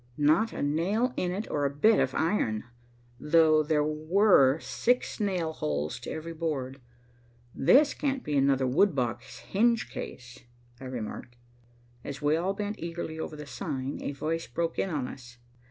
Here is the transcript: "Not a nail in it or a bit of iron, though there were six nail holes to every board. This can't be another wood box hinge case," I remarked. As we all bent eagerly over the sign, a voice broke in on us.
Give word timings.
"Not 0.17 0.51
a 0.51 0.63
nail 0.63 1.13
in 1.15 1.29
it 1.31 1.47
or 1.51 1.63
a 1.63 1.69
bit 1.69 1.99
of 1.99 2.15
iron, 2.15 2.63
though 3.19 3.61
there 3.61 3.83
were 3.83 4.59
six 4.59 5.19
nail 5.19 5.53
holes 5.53 5.99
to 5.99 6.09
every 6.11 6.33
board. 6.33 6.81
This 7.53 7.93
can't 7.93 8.23
be 8.23 8.35
another 8.35 8.65
wood 8.65 8.95
box 8.95 9.37
hinge 9.41 9.91
case," 9.91 10.39
I 10.79 10.85
remarked. 10.85 11.35
As 12.03 12.19
we 12.19 12.35
all 12.35 12.55
bent 12.55 12.79
eagerly 12.79 13.19
over 13.19 13.35
the 13.35 13.45
sign, 13.45 14.01
a 14.01 14.11
voice 14.11 14.47
broke 14.47 14.79
in 14.79 14.89
on 14.89 15.07
us. 15.07 15.37